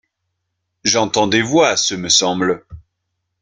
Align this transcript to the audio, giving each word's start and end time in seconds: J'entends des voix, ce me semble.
J'entends 0.83 1.27
des 1.27 1.43
voix, 1.43 1.77
ce 1.77 1.93
me 1.93 2.09
semble. 2.09 2.65